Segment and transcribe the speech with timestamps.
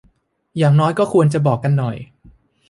[0.57, 1.97] อย่างน้อยก็ควรจะบอกกันหน่อย